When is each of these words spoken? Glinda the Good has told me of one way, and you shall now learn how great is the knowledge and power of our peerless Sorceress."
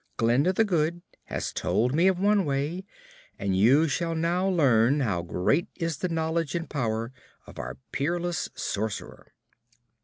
Glinda 0.17 0.51
the 0.51 0.63
Good 0.63 1.03
has 1.25 1.53
told 1.53 1.93
me 1.93 2.07
of 2.07 2.17
one 2.19 2.43
way, 2.43 2.85
and 3.37 3.55
you 3.55 3.87
shall 3.87 4.15
now 4.15 4.47
learn 4.49 5.01
how 5.01 5.21
great 5.21 5.67
is 5.75 5.97
the 5.97 6.09
knowledge 6.09 6.55
and 6.55 6.67
power 6.67 7.13
of 7.45 7.59
our 7.59 7.77
peerless 7.91 8.49
Sorceress." 8.55 9.29